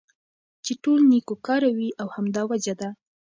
[0.65, 2.89] چې ټول نيكو كاره وي او همدا وجه ده